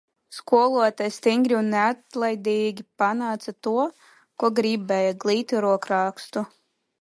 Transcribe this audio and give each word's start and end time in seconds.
Skoltājs 0.35 1.17
stingri 1.19 1.57
un 1.57 1.67
neatlaidīgi 1.73 2.85
panāca 3.03 3.53
to, 3.67 3.75
ko 4.45 4.51
gribēja- 4.61 5.13
glītu 5.27 5.63
rokrakstu. 5.69 6.47